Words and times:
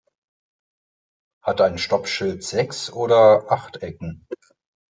Hat 1.43 1.61
ein 1.61 1.77
Stoppschild 1.77 2.43
sechs 2.43 2.91
oder 2.91 3.51
acht 3.51 3.83
Ecken? 3.83 4.25